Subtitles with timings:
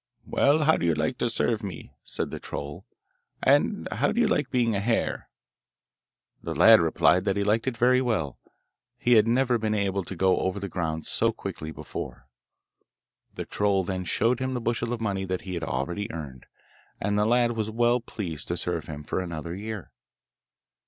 [0.25, 2.87] 'Well, how do you like to serve me?' said the troll,
[3.43, 5.29] 'and how do you like being a hare?'
[6.41, 8.39] The lad replied that he liked it very well;
[8.97, 12.25] he had never been able to go over the ground so quickly before.
[13.35, 16.47] The troll then showed him the bushel of money that he had already earned,
[16.99, 19.91] and the lad was well pleased to serve him for another year.